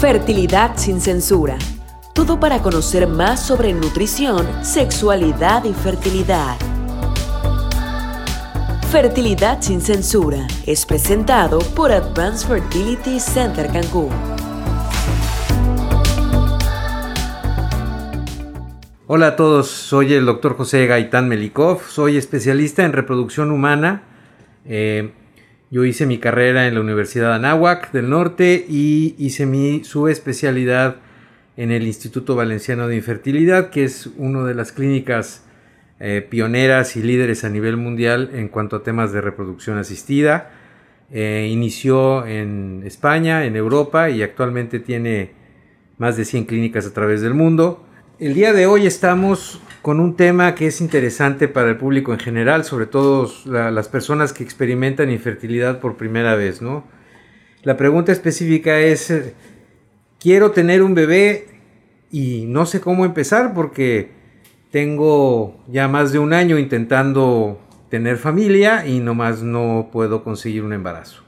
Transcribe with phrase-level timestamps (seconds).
[0.00, 1.56] Fertilidad sin censura.
[2.12, 6.58] Todo para conocer más sobre nutrición, sexualidad y fertilidad.
[8.90, 14.10] Fertilidad sin censura es presentado por Advanced Fertility Center Cancún.
[19.06, 24.02] Hola a todos, soy el doctor José Gaitán Melikov, soy especialista en reproducción humana.
[24.66, 25.14] Eh,
[25.70, 30.96] yo hice mi carrera en la Universidad Anáhuac del Norte y hice mi subespecialidad
[31.56, 35.42] en el Instituto Valenciano de Infertilidad, que es una de las clínicas
[35.98, 40.50] eh, pioneras y líderes a nivel mundial en cuanto a temas de reproducción asistida.
[41.10, 45.32] Eh, inició en España, en Europa y actualmente tiene
[45.98, 47.84] más de 100 clínicas a través del mundo.
[48.18, 52.18] El día de hoy estamos con un tema que es interesante para el público en
[52.18, 56.82] general, sobre todo las personas que experimentan infertilidad por primera vez, ¿no?
[57.62, 59.34] La pregunta específica es, eh,
[60.18, 61.46] quiero tener un bebé
[62.10, 64.10] y no sé cómo empezar porque
[64.72, 70.72] tengo ya más de un año intentando tener familia y nomás no puedo conseguir un
[70.72, 71.22] embarazo.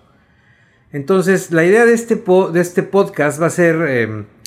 [0.91, 2.17] Entonces, la idea de este,
[2.53, 3.77] de este podcast va a ser...
[3.89, 4.38] Em,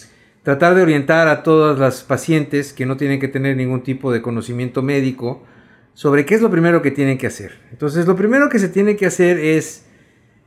[0.44, 4.22] tratar de orientar a todas las pacientes que no tienen que tener ningún tipo de
[4.22, 5.44] conocimiento médico
[5.94, 7.60] sobre qué es lo primero que tienen que hacer.
[7.72, 9.86] Entonces, lo primero que se tiene que hacer es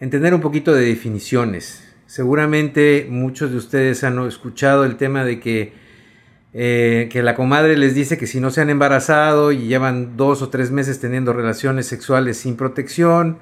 [0.01, 1.85] entender un poquito de definiciones.
[2.07, 5.73] Seguramente muchos de ustedes han escuchado el tema de que,
[6.53, 10.43] eh, que la comadre les dice que si no se han embarazado y llevan dos
[10.43, 13.39] o tres meses teniendo relaciones sexuales sin protección,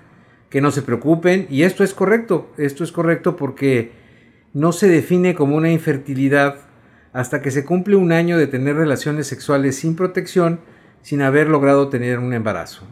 [0.50, 1.46] que no se preocupen.
[1.50, 4.01] Y esto es correcto, esto es correcto porque
[4.54, 6.56] no se define como una infertilidad
[7.12, 10.60] hasta que se cumple un año de tener relaciones sexuales sin protección,
[11.02, 12.86] sin haber logrado tener un embarazo.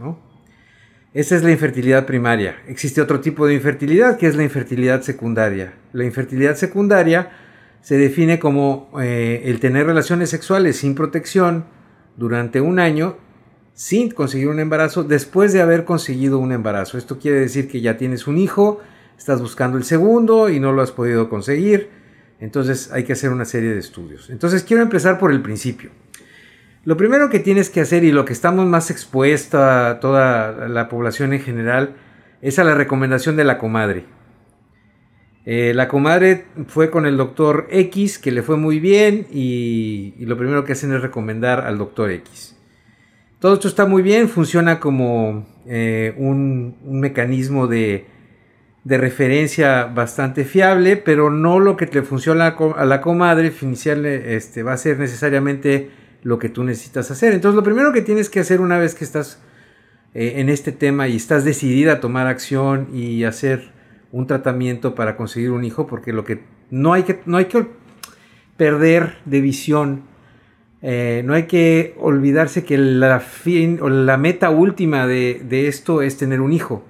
[1.12, 2.56] Esa es la infertilidad primaria.
[2.68, 5.74] Existe otro tipo de infertilidad que es la infertilidad secundaria.
[5.92, 7.30] La infertilidad secundaria
[7.80, 11.64] se define como eh, el tener relaciones sexuales sin protección
[12.16, 13.16] durante un año
[13.72, 16.98] sin conseguir un embarazo después de haber conseguido un embarazo.
[16.98, 18.80] Esto quiere decir que ya tienes un hijo,
[19.20, 21.90] estás buscando el segundo y no lo has podido conseguir.
[22.40, 24.30] Entonces hay que hacer una serie de estudios.
[24.30, 25.90] Entonces quiero empezar por el principio.
[26.84, 30.88] Lo primero que tienes que hacer y lo que estamos más expuesta a toda la
[30.88, 31.96] población en general
[32.40, 34.06] es a la recomendación de la comadre.
[35.44, 40.38] Eh, la comadre fue con el doctor X, que le fue muy bien, y, lo
[40.38, 42.56] primero que hacen es recomendar al doctor X.
[43.38, 48.06] Todo esto está muy bien, funciona como eh, un mecanismo de
[48.84, 54.62] de referencia bastante fiable, pero no lo que te funciona a la comadre inicial este,
[54.62, 55.90] va a ser necesariamente
[56.22, 57.34] lo que tú necesitas hacer.
[57.34, 59.42] Entonces lo primero que tienes que hacer una vez que estás
[60.14, 63.70] eh, en este tema y estás decidida a tomar acción y hacer
[64.12, 67.66] un tratamiento para conseguir un hijo, porque lo que no hay que, no hay que
[68.56, 70.02] perder de visión,
[70.82, 76.16] eh, no hay que olvidarse que la, fin, o la meta última de esto es
[76.16, 76.84] tener un hijo.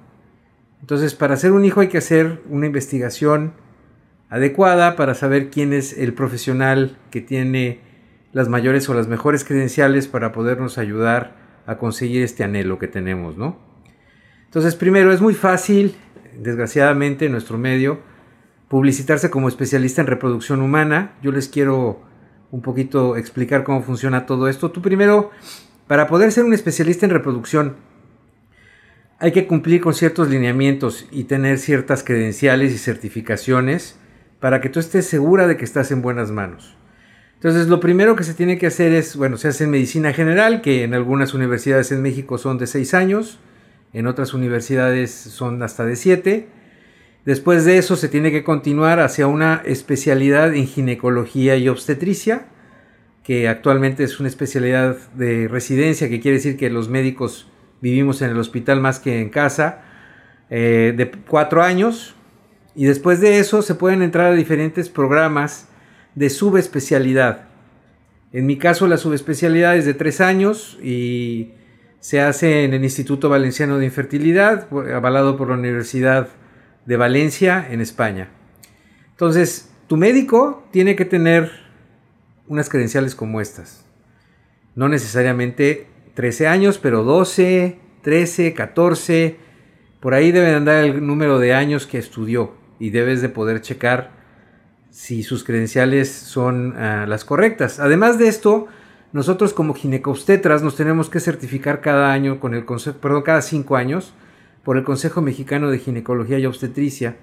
[0.81, 3.53] Entonces, para hacer un hijo hay que hacer una investigación
[4.29, 7.79] adecuada para saber quién es el profesional que tiene
[8.33, 13.37] las mayores o las mejores credenciales para podernos ayudar a conseguir este anhelo que tenemos,
[13.37, 13.59] ¿no?
[14.45, 15.95] Entonces, primero, es muy fácil,
[16.37, 17.99] desgraciadamente, en nuestro medio,
[18.67, 21.13] publicitarse como especialista en reproducción humana.
[21.21, 22.01] Yo les quiero
[22.51, 24.71] un poquito explicar cómo funciona todo esto.
[24.71, 25.31] Tú primero,
[25.87, 27.75] para poder ser un especialista en reproducción,
[29.21, 33.95] hay que cumplir con ciertos lineamientos y tener ciertas credenciales y certificaciones
[34.39, 36.75] para que tú estés segura de que estás en buenas manos.
[37.35, 40.61] Entonces, lo primero que se tiene que hacer es, bueno, se hace en medicina general,
[40.61, 43.37] que en algunas universidades en México son de 6 años,
[43.93, 46.47] en otras universidades son hasta de 7.
[47.23, 52.47] Después de eso se tiene que continuar hacia una especialidad en ginecología y obstetricia,
[53.23, 57.50] que actualmente es una especialidad de residencia, que quiere decir que los médicos
[57.81, 59.81] vivimos en el hospital más que en casa,
[60.49, 62.15] eh, de cuatro años.
[62.75, 65.67] Y después de eso se pueden entrar a diferentes programas
[66.15, 67.47] de subespecialidad.
[68.31, 71.51] En mi caso la subespecialidad es de tres años y
[71.99, 76.29] se hace en el Instituto Valenciano de Infertilidad, avalado por la Universidad
[76.85, 78.29] de Valencia en España.
[79.11, 81.51] Entonces, tu médico tiene que tener
[82.47, 83.85] unas credenciales como estas.
[84.73, 89.37] No necesariamente 13 años, pero 12, 13, 14,
[89.99, 94.11] por ahí debe andar el número de años que estudió y debes de poder checar
[94.89, 97.79] si sus credenciales son ah, las correctas.
[97.79, 98.67] Además de esto,
[99.13, 103.75] nosotros como ginecobstetras nos tenemos que certificar cada año con el consejo, perdón, cada cinco
[103.75, 104.13] años
[104.63, 107.17] por el Consejo Mexicano de Ginecología y Obstetricia.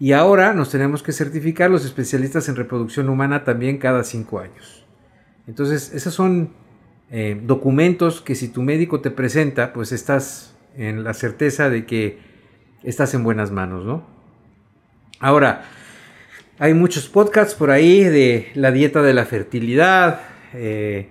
[0.00, 4.84] Y ahora nos tenemos que certificar los especialistas en reproducción humana también cada cinco años.
[5.46, 6.50] Entonces, esos son
[7.10, 12.18] eh, documentos que si tu médico te presenta, pues estás en la certeza de que
[12.82, 14.04] estás en buenas manos, ¿no?
[15.20, 15.64] Ahora,
[16.58, 20.20] hay muchos podcasts por ahí de la dieta de la fertilidad,
[20.52, 21.08] eh,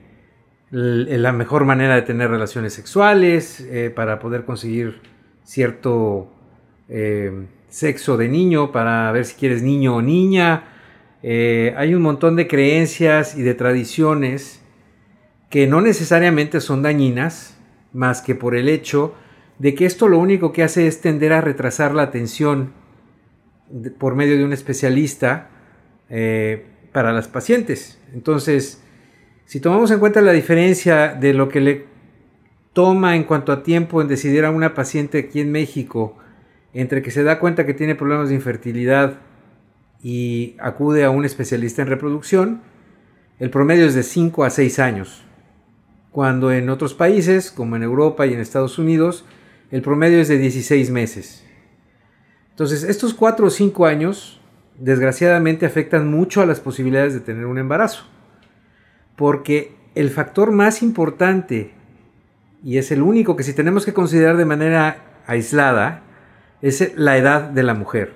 [0.72, 5.02] la mejor manera de tener relaciones sexuales eh, para poder conseguir
[5.44, 6.30] cierto
[7.74, 10.66] sexo de niño, para ver si quieres niño o niña.
[11.24, 14.62] Eh, hay un montón de creencias y de tradiciones
[15.54, 17.56] que no necesariamente son dañinas,
[17.94, 19.14] más que por el hecho
[19.60, 22.74] de que esto lo único que hace es tender a retrasar la atención
[24.00, 25.52] por medio de un especialista
[26.10, 28.00] eh, para las pacientes.
[28.16, 28.82] Entonces,
[29.46, 31.86] si tomamos en cuenta la diferencia de lo que le
[32.74, 36.18] toma en cuanto a tiempo en decidir a una paciente aquí en México
[36.74, 39.20] entre que se da cuenta que tiene problemas de infertilidad
[40.02, 42.64] y acude a un especialista en reproducción,
[43.38, 45.24] el promedio es de 5 a 6 años,
[46.14, 49.26] cuando en otros países, como en Europa y en Estados Unidos,
[49.72, 51.44] el promedio es de 16 meses.
[52.52, 54.40] Entonces, estos 4 o 5 años,
[54.78, 58.04] desgraciadamente, afectan mucho a las posibilidades de tener un embarazo,
[59.16, 61.74] porque el factor más importante,
[62.64, 66.04] y es el único que si tenemos que considerar de manera aislada,
[66.62, 68.14] es la edad de la mujer.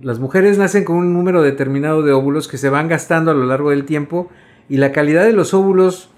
[0.00, 3.44] Las mujeres nacen con un número determinado de óvulos que se van gastando a lo
[3.44, 4.30] largo del tiempo
[4.70, 6.10] y la calidad de los óvulos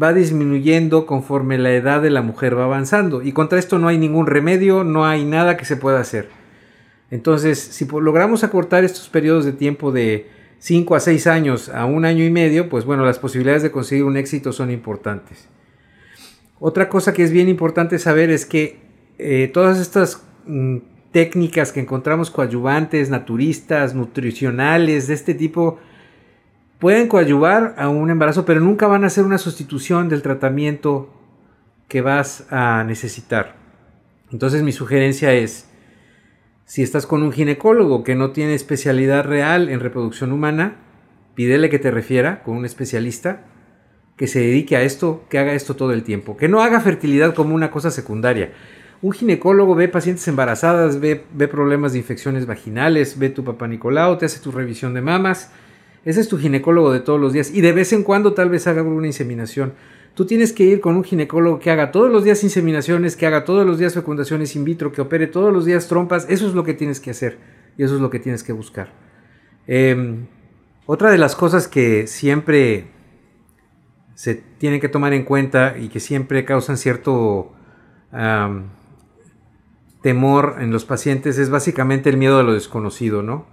[0.00, 3.22] va disminuyendo conforme la edad de la mujer va avanzando.
[3.22, 6.28] Y contra esto no hay ningún remedio, no hay nada que se pueda hacer.
[7.10, 12.04] Entonces, si logramos acortar estos periodos de tiempo de 5 a 6 años a un
[12.04, 15.48] año y medio, pues bueno, las posibilidades de conseguir un éxito son importantes.
[16.58, 18.80] Otra cosa que es bien importante saber es que
[19.18, 20.78] eh, todas estas Mm,
[21.12, 25.78] técnicas que encontramos coadyuvantes, naturistas, nutricionales, de este tipo,
[26.82, 31.14] pueden coadyuvar a un embarazo, pero nunca van a ser una sustitución del tratamiento
[31.86, 33.54] que vas a necesitar.
[34.32, 35.70] Entonces mi sugerencia es,
[36.64, 40.74] si estás con un ginecólogo que no tiene especialidad real en reproducción humana,
[41.36, 43.44] pídele que te refiera con un especialista
[44.16, 47.32] que se dedique a esto, que haga esto todo el tiempo, que no haga fertilidad
[47.32, 48.54] como una cosa secundaria.
[49.02, 54.18] Un ginecólogo ve pacientes embarazadas, ve, ve problemas de infecciones vaginales, ve tu papá Nicolau,
[54.18, 55.52] te hace tu revisión de mamas.
[56.04, 57.50] Ese es tu ginecólogo de todos los días.
[57.52, 59.74] Y de vez en cuando tal vez haga una inseminación.
[60.14, 63.44] Tú tienes que ir con un ginecólogo que haga todos los días inseminaciones, que haga
[63.44, 66.26] todos los días fecundaciones in vitro, que opere todos los días trompas.
[66.28, 67.38] Eso es lo que tienes que hacer.
[67.78, 68.92] Y eso es lo que tienes que buscar.
[69.66, 70.26] Em,
[70.86, 72.90] otra de las cosas que siempre
[74.14, 77.52] se tienen que tomar en cuenta y que siempre causan cierto
[80.02, 83.46] temor en los pacientes es básicamente el miedo a lo desconocido, ¿no?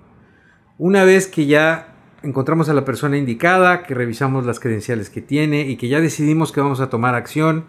[0.78, 1.88] Una vez que ya
[2.24, 6.51] encontramos a la persona indicada, que revisamos las credenciales que tiene y que ya decidimos
[6.51, 7.66] que vamos a tomar acción,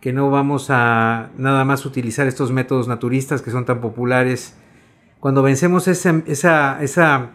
[0.00, 4.56] que no vamos a nada más utilizar estos métodos naturistas que son tan populares,
[5.20, 7.30] cuando vencemos esa, esa, esa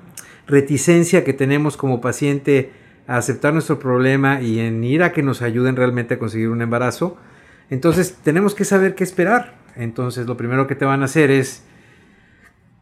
[0.46, 2.72] reticencia que tenemos como paciente
[3.08, 6.62] a aceptar nuestro problema y en ir a que nos ayuden realmente a conseguir un
[6.62, 7.18] embarazo,
[7.70, 9.56] entonces tenemos que saber qué esperar.
[9.76, 11.64] Entonces lo primero que te van a hacer es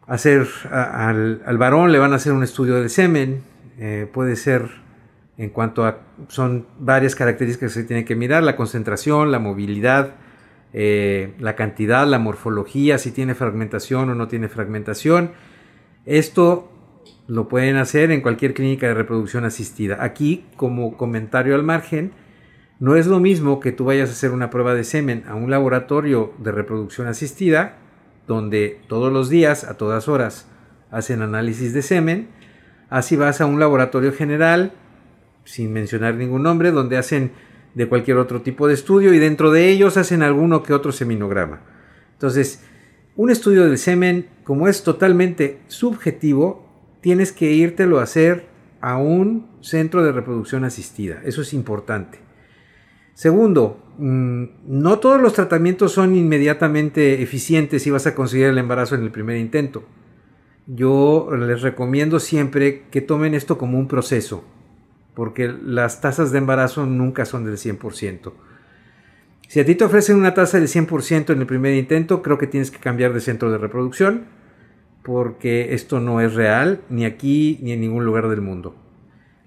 [0.08, 3.44] hacer al, varón, le van a hacer un estudio del semen.
[3.80, 4.70] Eh, puede ser
[5.38, 10.16] en cuanto a, son varias características que se tienen que mirar, la concentración, la movilidad,
[10.74, 15.32] eh, la cantidad, la morfología, si tiene fragmentación o no tiene fragmentación.
[16.06, 16.72] Esto
[17.28, 19.98] lo pueden hacer en cualquier clínica de reproducción asistida.
[20.04, 22.12] Aquí, como comentario al margen,
[22.80, 25.50] no es lo mismo que tú vayas a hacer una prueba de semen a un
[25.50, 27.78] laboratorio de reproducción asistida,
[28.28, 30.48] donde todos los días, a todas horas,
[30.92, 32.28] hacen análisis de semen,
[32.90, 34.74] así vas a un laboratorio general,
[35.44, 37.32] sin mencionar ningún nombre, donde hacen
[37.74, 41.62] de cualquier otro tipo de estudio y dentro de ellos hacen alguno que otro seminograma.
[42.14, 42.64] Entonces,
[43.16, 46.66] un estudio del semen, como es totalmente subjetivo,
[47.02, 48.48] tienes que írtelo a hacer
[48.82, 51.22] a un centro de reproducción asistida.
[51.26, 52.20] Eso es importante.
[53.14, 58.96] Segundo, mm, no todos los tratamientos son inmediatamente eficientes si vas a conseguir el embarazo
[58.96, 59.86] en el primer intento.
[60.68, 64.44] Yo les recomiendo siempre que tomen esto como un proceso,
[65.14, 68.34] porque las tasas de embarazo nunca son del 100%.
[69.48, 72.48] Si a ti te ofrecen una tasa del 100% en el primer intento, creo que
[72.48, 74.26] tienes que cambiar de centro de reproducción,
[75.04, 78.76] porque esto no es real, ni aquí ni en ningún lugar del mundo.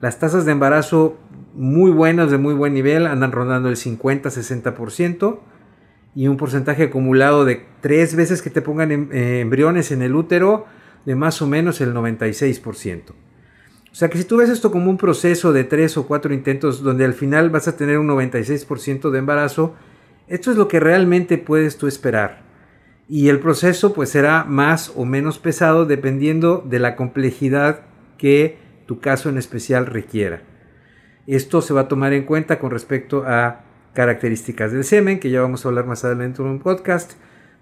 [0.01, 1.19] Las tasas de embarazo
[1.55, 5.41] muy buenas, de muy buen nivel, andan rondando el 50-60%
[6.15, 10.15] y un porcentaje acumulado de tres veces que te pongan em, eh, embriones en el
[10.15, 10.67] útero,
[11.05, 13.11] de más o menos el 96%.
[13.11, 16.83] O sea que si tú ves esto como un proceso de tres o cuatro intentos
[16.83, 19.75] donde al final vas a tener un 96% de embarazo,
[20.29, 22.43] esto es lo que realmente puedes tú esperar.
[23.09, 27.81] Y el proceso pues será más o menos pesado dependiendo de la complejidad
[28.19, 30.43] que tu caso en especial requiera.
[31.27, 33.65] Esto se va a tomar en cuenta con respecto a
[33.95, 37.15] características del semen, que ya vamos a hablar más adelante en un podcast.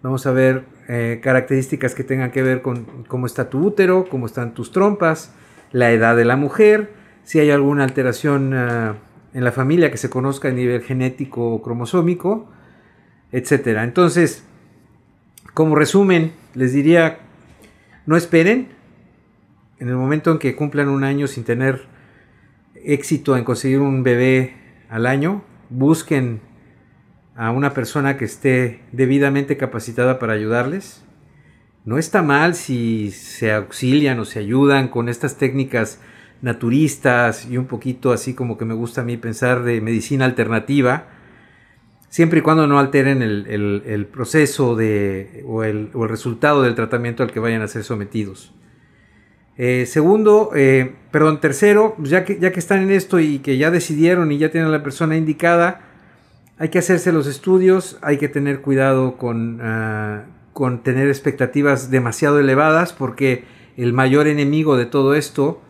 [0.07, 4.27] Vamos a ver eh, características que tengan que ver con cómo está tu útero, cómo
[4.27, 5.35] están tus trompas,
[5.73, 6.93] la edad de la mujer,
[7.25, 8.99] si hay alguna alteración ah,
[9.35, 12.49] en la familia que se conozca a nivel genético o cromosómico,
[13.33, 13.79] etc.
[13.83, 14.45] Entonces,
[15.55, 17.19] como resumen, les diría,
[18.07, 18.69] no esperen
[19.81, 21.83] en el momento en que cumplan un año sin tener
[22.77, 24.55] éxito en conseguir un bebé
[24.89, 26.43] al año, busquen
[27.37, 31.05] a una persona que esté debidamente capacitada para ayudarles.
[31.85, 36.01] No está mal si se auxilian o se ayudan con estas técnicas
[36.43, 41.09] naturistas y un poquito así como que me gusta a mí pensar de medicina alternativa,
[42.09, 47.41] siempre y cuando no alteren el, proceso de, o, el, resultado del tratamiento al que
[47.41, 48.55] vayan a ser sometidos.
[49.59, 53.57] Eh, segundo, eh, perdón, tercero, pues ya que, ya que están en esto y que
[53.57, 55.86] ya decidieron y ya tienen a la persona indicada,
[56.59, 62.41] hay que hacerse los estudios, hay que tener cuidado con, ah, con tener expectativas demasiado
[62.41, 63.45] elevadas porque
[63.77, 65.61] el mayor enemigo de todo esto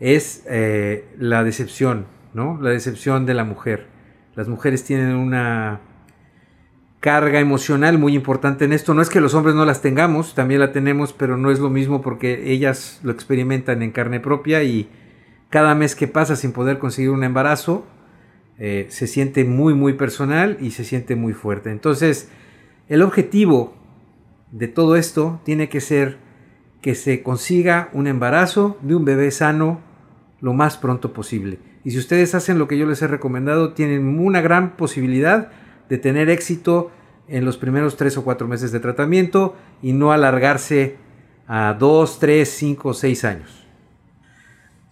[0.00, 2.60] es eh, la decepción, ¿no?
[2.60, 3.86] La decepción de la mujer.
[4.34, 5.80] Las mujeres tienen una
[6.98, 8.94] carga emocional muy importante en esto.
[8.94, 11.70] No es que los hombres no las tengamos, también la tenemos, pero no es lo
[11.70, 14.88] mismo porque ellas lo experimentan en carne propia y
[15.50, 17.84] cada mes que pasa sin poder conseguir un embarazo,
[18.64, 21.72] eh, se siente muy, muy personal y se siente muy fuerte.
[21.72, 22.28] Entonces,
[22.88, 23.74] el objetivo
[24.52, 26.18] de todo esto tiene que ser
[26.80, 29.80] que se consiga un embarazo de un bebé sano
[30.40, 31.58] lo más pronto posible.
[31.82, 35.50] Y si ustedes hacen lo que yo les he recomendado, tienen una gran posibilidad
[35.88, 36.92] de tener éxito
[37.26, 40.98] en los primeros tres o cuatro meses de tratamiento y no alargarse
[41.48, 43.61] a dos, tres, cinco, seis años.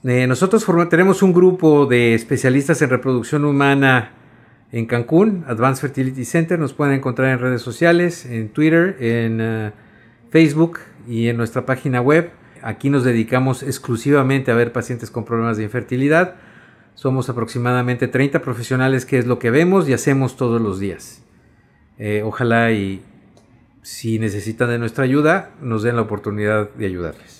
[0.03, 4.13] Eh, nosotros tenemos un grupo de especialistas en reproducción humana
[4.73, 6.59] en Cancún, Advanced Fertility Center.
[6.59, 9.73] Nos pueden encontrar en redes sociales, en Twitter, en eh,
[10.31, 12.31] Facebook y en nuestra página web.
[12.63, 16.37] Aquí nos dedicamos exclusivamente a ver pacientes con problemas de infertilidad.
[16.95, 21.23] Somos aproximadamente 30 profesionales, que es lo que vemos y hacemos todos los días.
[21.99, 23.03] Eh, ojalá y
[23.83, 27.40] si necesitan de nuestra ayuda, nos den la oportunidad de ayudarles.